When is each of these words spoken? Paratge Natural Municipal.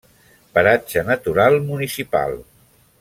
Paratge 0.55 1.03
Natural 1.09 1.59
Municipal. 1.67 2.35